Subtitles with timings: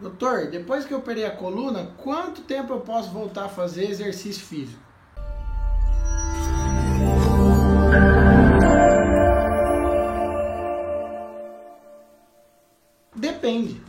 [0.00, 4.44] Doutor, depois que eu operei a coluna, quanto tempo eu posso voltar a fazer exercício
[4.44, 4.80] físico?
[13.16, 13.82] Depende.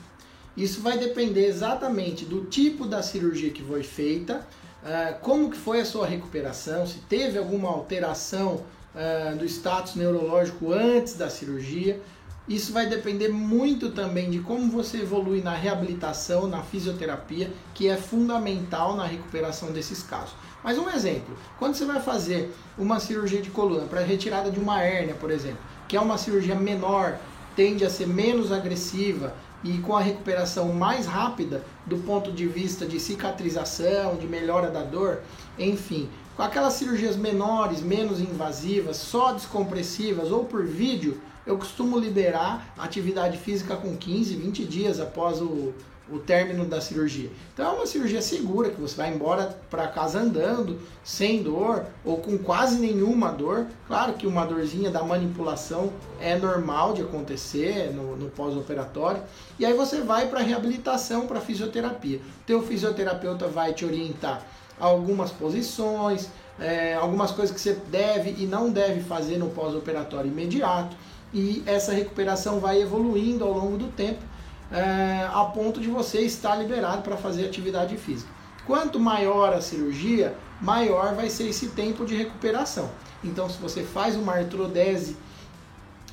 [0.57, 4.47] Isso vai depender exatamente do tipo da cirurgia que foi feita,
[4.83, 8.65] ah, como que foi a sua recuperação, se teve alguma alteração
[8.95, 12.01] ah, do status neurológico antes da cirurgia.
[12.49, 17.95] Isso vai depender muito também de como você evolui na reabilitação, na fisioterapia, que é
[17.95, 20.33] fundamental na recuperação desses casos.
[20.63, 24.81] Mas um exemplo, quando você vai fazer uma cirurgia de coluna para retirada de uma
[24.81, 27.19] hérnia, por exemplo, que é uma cirurgia menor,
[27.55, 32.83] tende a ser menos agressiva e com a recuperação mais rápida do ponto de vista
[32.83, 35.19] de cicatrização, de melhora da dor,
[35.57, 42.73] enfim, com aquelas cirurgias menores, menos invasivas, só descompressivas ou por vídeo, eu costumo liberar
[42.77, 45.73] atividade física com 15, 20 dias após o,
[46.09, 47.29] o término da cirurgia.
[47.53, 52.15] Então é uma cirurgia segura, que você vai embora para casa andando, sem dor ou
[52.19, 53.67] com quase nenhuma dor.
[53.85, 59.21] Claro que uma dorzinha da manipulação é normal de acontecer no, no pós-operatório.
[59.59, 62.19] E aí você vai para reabilitação, para fisioterapia.
[62.19, 64.41] O teu fisioterapeuta vai te orientar
[64.79, 70.95] algumas posições, é, algumas coisas que você deve e não deve fazer no pós-operatório imediato
[71.33, 74.23] e essa recuperação vai evoluindo ao longo do tempo
[74.71, 78.29] é, a ponto de você estar liberado para fazer atividade física.
[78.65, 82.89] Quanto maior a cirurgia, maior vai ser esse tempo de recuperação.
[83.23, 85.17] Então, se você faz uma artrodese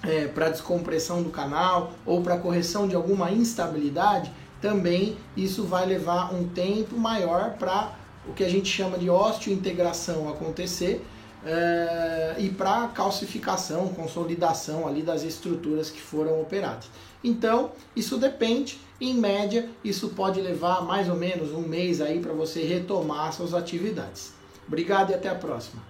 [0.02, 6.34] é, para descompressão do canal ou para correção de alguma instabilidade, também isso vai levar
[6.34, 7.92] um tempo maior para
[8.28, 11.04] o que a gente chama de osteointegração acontecer
[11.44, 16.88] é, e para calcificação, consolidação ali das estruturas que foram operadas.
[17.22, 22.32] Então, isso depende, em média, isso pode levar mais ou menos um mês aí para
[22.32, 24.32] você retomar suas atividades.
[24.66, 25.82] Obrigado e até a próxima.